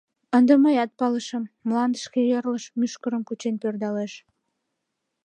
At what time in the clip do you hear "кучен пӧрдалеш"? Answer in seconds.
3.25-4.13